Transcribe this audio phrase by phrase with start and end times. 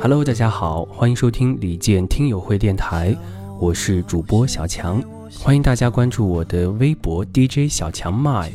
[0.00, 3.16] Hello，大家好，欢迎收听李健听友会电台，
[3.58, 5.02] 我是主播小强，
[5.40, 8.48] 欢迎大家关注我的微博 DJ 小强 my。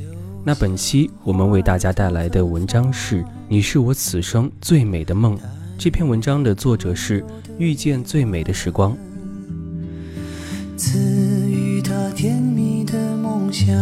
[0.45, 5.35] 那本期我们为大家带来的文章是《你是我此生最美的梦》。
[5.77, 7.23] 这篇文章的作者是
[7.57, 8.95] 遇见最美的时光。
[10.77, 10.97] 赐
[11.51, 13.75] 予他甜蜜的梦想，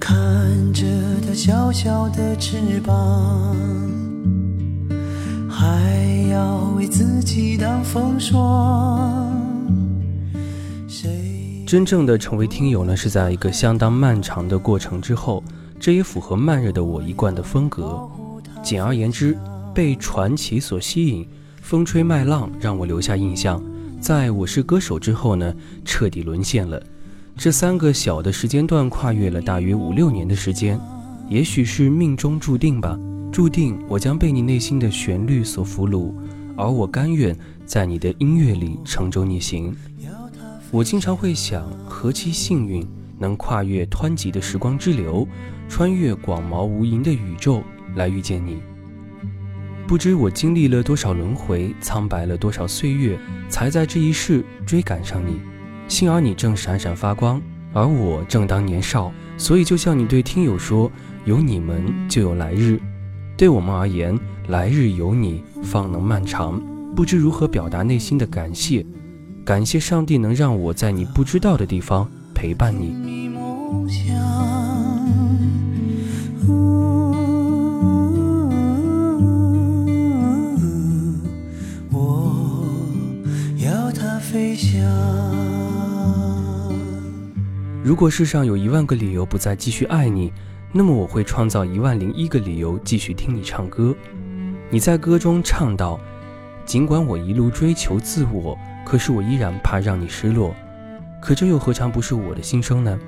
[0.00, 0.84] 看着
[1.24, 4.01] 他小小的翅膀。
[5.62, 9.30] 还要为自己挡风霜。
[11.64, 15.42] 真正的成为听友呢，是在一个相当漫长的过程之后，
[15.78, 18.10] 这也符合慢热的我一贯的风格。
[18.60, 19.38] 简而言之，
[19.72, 21.26] 被传奇所吸引，
[21.62, 23.62] 风吹麦浪让我留下印象，
[24.00, 26.82] 在我是歌手之后呢，彻底沦陷了。
[27.36, 30.78] 这三个小的时间段跨越了大约五六年的时间，
[31.28, 32.98] 也许是命中注定吧。
[33.32, 36.12] 注定我将被你内心的旋律所俘虏，
[36.54, 39.74] 而我甘愿在你的音乐里乘舟逆行。
[40.70, 42.86] 我经常会想，何其幸运，
[43.18, 45.26] 能跨越湍急的时光之流，
[45.66, 47.62] 穿越广袤无垠的宇宙
[47.96, 48.58] 来遇见你。
[49.86, 55.40] 不知我经历了多少轮回，苍白了多少岁月，才在这一世追赶上你。
[55.88, 57.40] 幸而你正闪闪发光，
[57.72, 60.92] 而我正当年少，所以就像你对听友说
[61.24, 62.78] ：“有你们，就有来日。”
[63.36, 66.62] 对我们而言，来日有你方能漫长。
[66.94, 68.84] 不知如何表达内心的感谢，
[69.44, 72.94] 感谢上帝能让我在你不知道的地方陪伴你。
[87.82, 90.32] 如果世上有一万个理由不再继续爱你。
[90.74, 93.94] 那么我会创造一万零一个理由继续听你唱歌。
[94.70, 96.00] 你在歌中唱道
[96.64, 98.56] ：“尽管我一路追求自我，
[98.86, 100.54] 可是我依然怕让你失落。
[101.20, 102.98] 可这又何尝不是我的心声呢？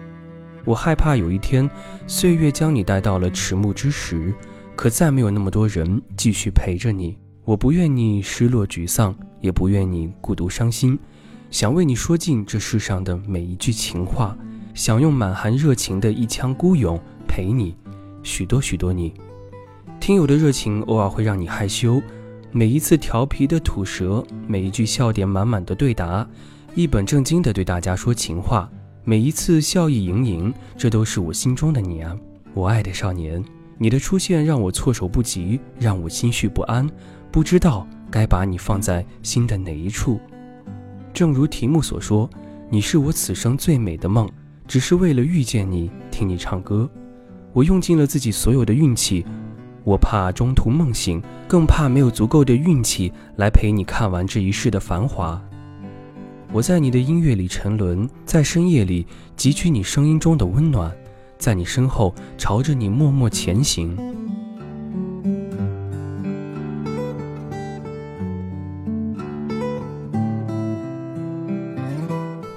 [0.67, 1.69] 我害怕有一天，
[2.07, 4.35] 岁月将你带到了迟暮之时，
[4.77, 7.17] 可再没有那么多人继续陪着你。
[7.47, 10.99] 我不愿你失落沮丧，也不愿你孤独伤心。
[11.51, 14.37] 想为你说尽这世上的每一句情话，
[14.75, 17.01] 想用满含热情的一腔孤勇。”
[17.35, 17.75] 陪你，
[18.23, 19.13] 许多许多你，
[19.99, 22.01] 听友的热情偶尔会让你害羞。
[22.53, 26.25] 每一次调皮的吐舌，每一句笑点满满的对答，
[26.77, 28.71] 一本正经的对大家说情话，
[29.03, 32.17] 每一次笑意盈盈，这都是我心中的你啊，
[32.55, 33.45] 我爱的少年。
[33.79, 36.89] 你的出现让我措手不及，让我心绪不安，
[37.33, 40.21] 不知道该把你放在心的哪一处。
[41.13, 42.31] 正如题目所说，
[42.71, 44.31] 你是我此生最美的梦，
[44.69, 46.89] 只是为了遇见你，听你唱歌。
[47.55, 49.25] 我用尽了自己所有的运气，
[49.85, 55.41] 我怕中途梦醒，更怕没有足够的运气来陪你看完这一世的繁华。
[56.53, 59.07] 我在你的音乐里沉沦，在深夜里
[59.37, 60.93] 汲取你声音中的温暖，
[61.39, 63.97] 在你身后朝着你默默前行。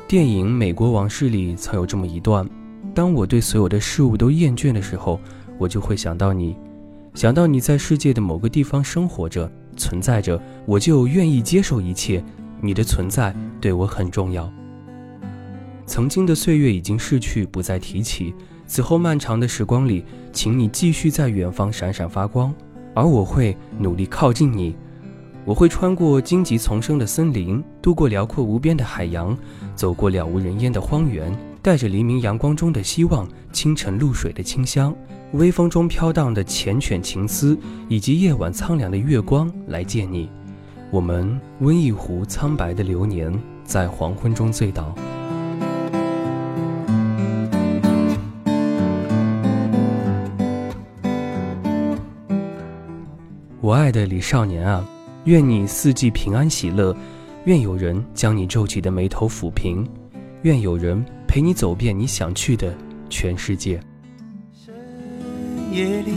[0.08, 2.48] 电影《美国往事》里曾有这么一段。
[2.98, 5.20] 当我对所有的事物都厌倦的时候，
[5.60, 6.58] 我就会想到你，
[7.14, 12.24] 想到你在世界的某个地方生活着、存在着，我就愿意接受一切。
[12.60, 14.52] 你的存在对我很重要。
[15.86, 18.34] 曾经的岁月已经逝去，不再提起。
[18.66, 20.04] 此后漫长的时光里，
[20.34, 22.52] 请你继续在远方闪闪发光，
[22.96, 24.76] 而我会努力靠近你。
[25.46, 29.38] 我会穿过荆棘丛生的森林，渡过辽阔无边的海洋，
[29.76, 31.32] 走过了无人烟的荒原。
[31.68, 34.96] 带着黎明阳光中的希望，清晨露水的清香，
[35.34, 37.60] 微风中飘荡的缱绻情思，
[37.90, 40.30] 以及夜晚苍凉的月光来见你。
[40.92, 44.96] 我们温一壶苍白的流年，在黄昏中醉倒。
[53.60, 54.88] 我爱的李少年啊，
[55.26, 56.96] 愿你四季平安喜乐，
[57.44, 59.86] 愿有人将你皱起的眉头抚平，
[60.44, 61.06] 愿有人。
[61.28, 62.74] 陪你走遍你想去的
[63.10, 63.80] 全世界。
[64.66, 64.74] 深
[65.72, 66.14] 夜里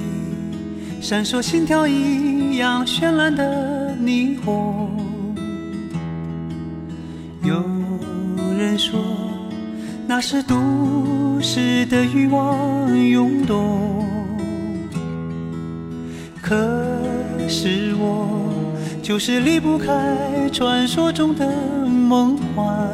[1.00, 4.88] 闪烁心跳一样绚烂的霓虹。
[7.42, 7.62] 有
[8.56, 9.00] 人说
[10.06, 14.04] 那是都市的欲望涌动，
[16.42, 16.54] 可
[17.48, 18.28] 是我
[19.02, 20.16] 就是离不开
[20.52, 21.50] 传说中的
[21.86, 22.90] 梦幻。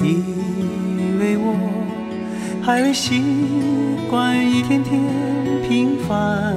[0.00, 1.56] 以为我
[2.62, 3.22] 还未习
[4.08, 5.00] 惯一天天
[5.68, 6.56] 平凡，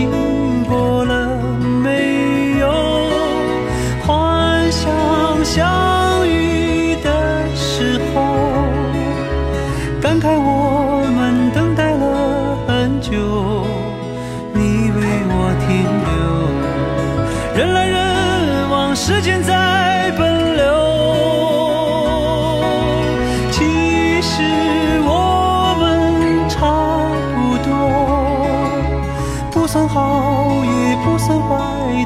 [0.00, 0.29] 是